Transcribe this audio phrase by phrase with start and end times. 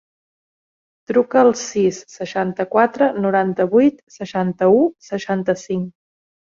[1.11, 5.91] Truca al sis, seixanta-quatre, noranta-vuit, seixanta-u, seixanta-cinc.